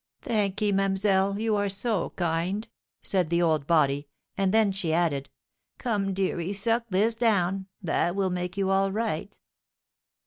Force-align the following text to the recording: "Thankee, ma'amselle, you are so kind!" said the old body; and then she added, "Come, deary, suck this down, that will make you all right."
"Thankee, 0.23 0.71
ma'amselle, 0.71 1.39
you 1.39 1.55
are 1.55 1.69
so 1.69 2.09
kind!" 2.15 2.67
said 3.03 3.29
the 3.29 3.43
old 3.43 3.67
body; 3.67 4.07
and 4.35 4.51
then 4.51 4.71
she 4.71 4.93
added, 4.95 5.29
"Come, 5.77 6.15
deary, 6.15 6.53
suck 6.53 6.85
this 6.89 7.13
down, 7.13 7.67
that 7.83 8.15
will 8.15 8.31
make 8.31 8.57
you 8.57 8.71
all 8.71 8.91
right." 8.91 9.37